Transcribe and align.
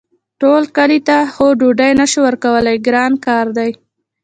ټول 0.41 0.63
کلي 0.77 0.99
ته 1.07 1.17
خو 1.33 1.45
ډوډۍ 1.59 1.91
نه 2.01 2.05
شو 2.11 2.19
ورکولی 2.27 2.77
ګران 2.87 3.13
کار 3.25 3.45
دی. 3.57 3.71